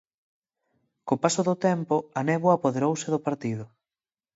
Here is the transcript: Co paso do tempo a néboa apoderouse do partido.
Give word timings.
Co 1.07 1.13
paso 1.23 1.41
do 1.49 1.55
tempo 1.67 1.95
a 2.19 2.21
néboa 2.29 2.53
apoderouse 2.55 3.07
do 3.13 3.23
partido. 3.27 3.65